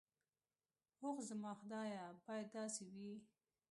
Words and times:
اوح 1.01 1.15
زما 1.29 1.51
خدايه 1.59 2.03
بايد 2.25 2.47
داسې 2.57 2.83
وي. 2.93 3.13